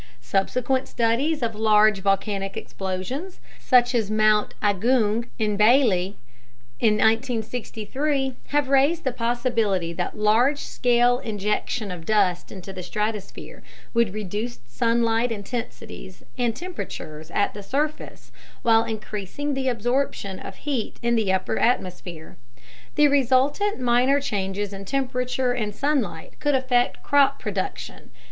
Subsequent 0.23 0.87
studies 0.87 1.43
of 1.43 1.53
large 1.53 1.99
volcanic 1.99 2.57
explosions, 2.57 3.39
such 3.59 3.93
as 3.93 4.09
Mt. 4.09 4.55
Agung 4.59 5.29
on 5.39 5.57
Bali 5.57 6.17
in 6.79 6.95
1963, 6.95 8.35
have 8.47 8.67
raised 8.69 9.03
the 9.03 9.11
possibility 9.11 9.93
that 9.93 10.17
large 10.17 10.57
scale 10.61 11.19
injection 11.19 11.91
of 11.91 12.07
dust 12.07 12.51
into 12.51 12.73
the 12.73 12.81
stratosphere 12.81 13.61
would 13.93 14.15
reduce 14.15 14.57
sunlight 14.65 15.31
intensities 15.31 16.23
and 16.35 16.55
temperatures 16.55 17.29
at 17.29 17.53
the 17.53 17.61
surface, 17.61 18.31
while 18.63 18.83
increasing 18.85 19.53
the 19.53 19.69
absorption 19.69 20.39
of 20.39 20.55
heat 20.55 20.97
in 21.03 21.15
the 21.15 21.31
upper 21.31 21.59
atmosphere. 21.59 22.37
The 22.95 23.07
resultant 23.07 23.79
minor 23.79 24.19
changes 24.19 24.73
in 24.73 24.85
temperature 24.85 25.51
and 25.51 25.75
sunlight 25.75 26.39
could 26.39 26.55
affect 26.55 27.03
crop 27.03 27.37
production. 27.37 28.09